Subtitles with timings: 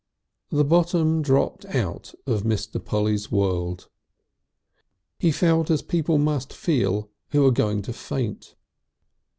[0.49, 2.83] The bottom dropped out of Mr.
[2.83, 3.87] Polly's world.
[5.19, 8.55] He felt as people must feel who are going to faint.